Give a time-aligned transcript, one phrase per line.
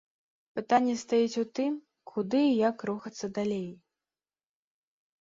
[0.59, 1.77] Пытанне стаіць у тым,
[2.13, 3.65] куды і як рухацца далей.